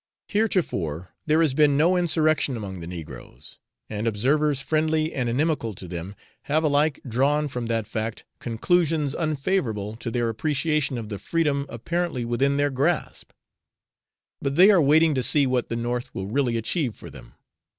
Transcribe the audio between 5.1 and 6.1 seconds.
and inimical to